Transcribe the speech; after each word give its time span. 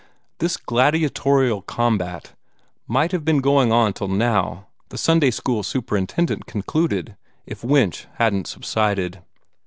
This 0.39 0.57
gladiatorial 0.57 1.61
combat 1.61 2.33
might 2.87 3.11
have 3.11 3.23
been 3.23 3.37
going 3.37 3.71
on 3.71 3.93
till 3.93 4.07
now, 4.07 4.65
the 4.89 4.97
Sunday 4.97 5.29
school 5.29 5.61
superintendent 5.61 6.47
concluded, 6.47 7.15
if 7.45 7.63
Winch 7.63 8.07
hadn't 8.15 8.47
subsided. 8.47 9.21